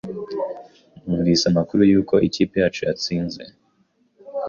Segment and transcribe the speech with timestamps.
[1.03, 3.41] Numvise amakuru yuko ikipe yacu yatsinze.